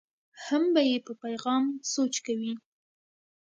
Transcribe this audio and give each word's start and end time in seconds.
هم 0.45 0.63
به 0.73 0.81
یې 0.89 0.97
په 1.05 1.13
پیغام 1.23 1.63
سوچ 1.93 2.13
کوي. 2.25 2.53